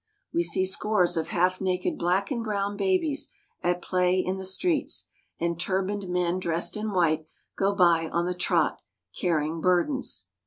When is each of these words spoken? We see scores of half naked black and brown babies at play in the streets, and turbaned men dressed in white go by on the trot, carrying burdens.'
We 0.33 0.41
see 0.41 0.65
scores 0.65 1.15
of 1.15 1.27
half 1.27 1.61
naked 1.61 1.95
black 1.99 2.31
and 2.31 2.43
brown 2.43 2.75
babies 2.75 3.29
at 3.61 3.83
play 3.83 4.17
in 4.19 4.37
the 4.37 4.47
streets, 4.47 5.05
and 5.39 5.59
turbaned 5.59 6.09
men 6.09 6.39
dressed 6.39 6.75
in 6.75 6.89
white 6.91 7.27
go 7.55 7.75
by 7.75 8.09
on 8.09 8.25
the 8.25 8.33
trot, 8.33 8.81
carrying 9.15 9.61
burdens.' 9.61 10.25